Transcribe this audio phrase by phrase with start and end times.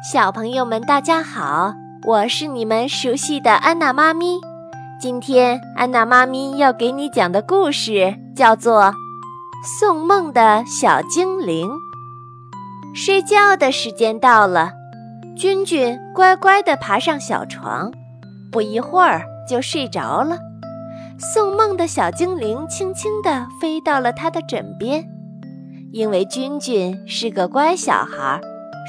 [0.00, 1.74] 小朋友们，大家好，
[2.06, 4.38] 我是你们熟悉的安娜妈咪。
[5.00, 8.84] 今天安娜妈咪要给你讲的故事叫做
[9.80, 11.68] 《送梦的小精灵》。
[12.94, 14.70] 睡觉的时间到了，
[15.36, 17.90] 君君乖乖地爬上小床，
[18.52, 20.38] 不一会儿就睡着了。
[21.18, 25.04] 送梦的小精灵轻轻地飞到了他的枕边，
[25.92, 28.40] 因为君君是个乖小孩，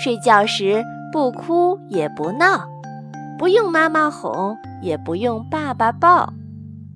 [0.03, 0.85] 睡觉时。
[1.11, 2.67] 不哭也不闹，
[3.37, 6.31] 不用妈妈哄，也不用爸爸抱，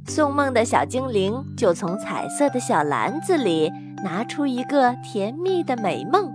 [0.06, 3.72] 送梦的小精灵就从彩色的小篮子里
[4.04, 6.32] 拿出一个甜蜜的美梦，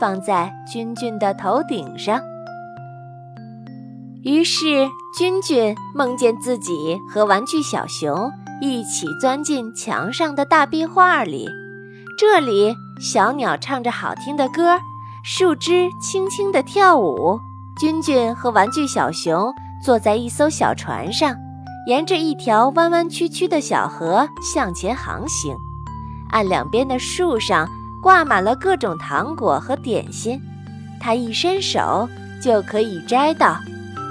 [0.00, 2.20] 放在君君的头顶上。
[4.24, 11.48] 于是君君梦见自己和玩具小熊一起钻进墙上的大壁画里，
[12.18, 14.78] 这里小鸟唱着好听的歌。
[15.24, 17.38] 树枝轻轻地跳舞，
[17.76, 21.36] 君君和玩具小熊坐在一艘小船上，
[21.86, 25.54] 沿着一条弯弯曲曲的小河向前航行。
[26.30, 27.68] 岸两边的树上
[28.02, 30.40] 挂满了各种糖果和点心，
[31.00, 32.08] 他一伸手
[32.42, 33.56] 就可以摘到，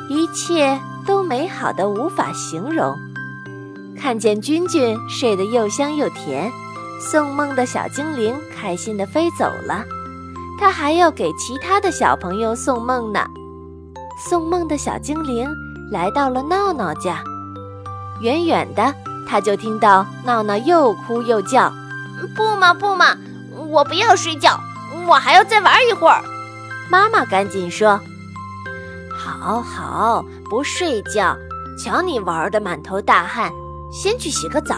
[0.09, 2.95] 一切都美好的无法形容。
[3.97, 6.49] 看见君君睡得又香又甜，
[7.01, 9.83] 送梦的小精灵开心地飞走了。
[10.61, 13.25] 他还要给其他的小朋友送梦呢。
[14.19, 15.49] 送梦的小精灵
[15.91, 17.23] 来到了闹闹家，
[18.21, 18.93] 远远的
[19.27, 21.73] 他就听到闹闹又哭又叫
[22.37, 23.17] ：“不嘛不嘛，
[23.71, 24.59] 我不要睡觉，
[25.07, 26.21] 我还要再玩一会儿。”
[26.91, 27.99] 妈妈赶紧说
[29.17, 31.35] ：“好好，不睡觉，
[31.83, 33.51] 瞧你玩的满头大汗，
[33.91, 34.75] 先去洗个澡，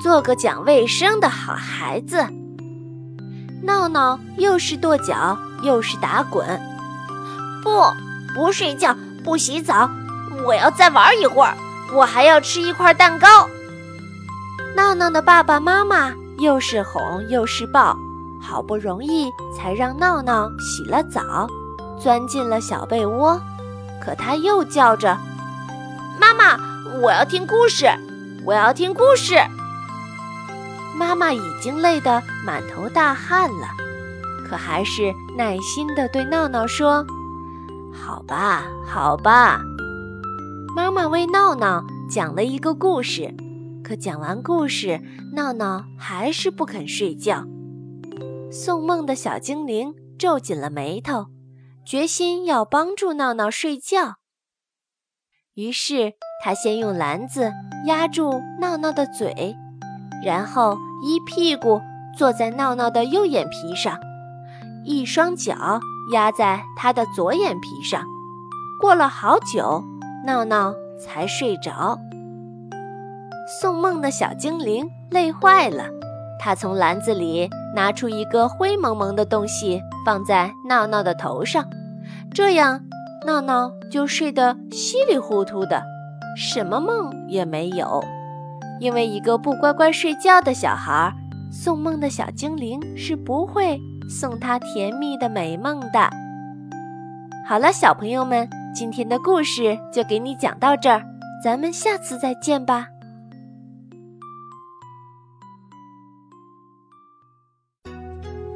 [0.00, 2.24] 做个讲卫生的好孩子。”
[3.64, 6.46] 闹闹又是跺脚又是打滚，
[7.62, 7.82] 不
[8.34, 9.88] 不睡觉不洗澡，
[10.44, 11.54] 我要再玩一会儿，
[11.94, 13.26] 我还要吃一块蛋糕。
[14.76, 17.96] 闹闹的爸爸妈妈又是哄又是抱，
[18.38, 21.48] 好不容易才让闹闹洗了澡，
[21.98, 23.40] 钻进了小被窝，
[24.04, 25.16] 可他又叫着
[26.20, 26.58] ：“妈妈，
[27.00, 27.86] 我要听故事，
[28.44, 29.36] 我要听故事。”
[30.96, 33.66] 妈妈已经累得满头大汗了，
[34.48, 37.04] 可还是耐心地对闹闹说
[37.92, 39.60] ：“好吧，好吧。”
[40.74, 43.34] 妈妈为闹闹讲了一个故事，
[43.82, 45.00] 可讲完故事，
[45.32, 47.44] 闹闹还是不肯睡觉。
[48.50, 51.26] 送梦的小精灵皱紧了眉头，
[51.84, 54.16] 决心要帮助闹闹睡觉。
[55.54, 57.52] 于是他先用篮子
[57.86, 59.56] 压住闹闹的嘴。
[60.24, 61.80] 然后一屁股
[62.16, 63.98] 坐在闹闹的右眼皮上，
[64.84, 65.80] 一双脚
[66.12, 68.02] 压在他的左眼皮上。
[68.80, 69.82] 过了好久，
[70.26, 71.98] 闹闹才睡着。
[73.60, 75.84] 送梦的小精灵累坏了，
[76.40, 81.64] 他从篮子里拿出一个灰蒙蒙的东西，放在闹闹的头上，
[82.32, 82.80] 这样
[83.26, 85.82] 闹闹就睡得稀里糊涂的，
[86.36, 88.02] 什么梦也没有。
[88.80, 91.12] 因为一个不乖乖睡觉的小孩，
[91.50, 96.10] 送梦的小精灵是不会送他甜蜜的美梦的。
[97.46, 101.02] 好了，小朋友们，今天的故事就给你讲到这儿，
[101.42, 102.88] 咱们下次再见吧。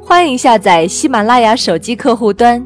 [0.01, 2.65] 欢迎下载喜马拉雅手机客户端。